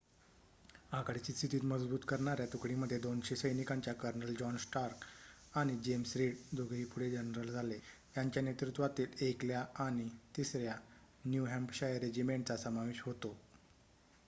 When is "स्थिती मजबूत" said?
1.33-2.05